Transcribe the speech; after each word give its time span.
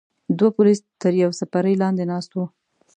دوه 0.37 0.51
پولیس 0.57 0.79
تر 1.01 1.13
یوې 1.21 1.35
څپرې 1.39 1.73
لاندې 1.81 2.03
ناست 2.11 2.31
وو. 2.33 2.45